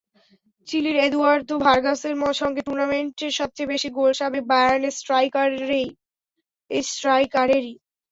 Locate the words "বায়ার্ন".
4.51-4.83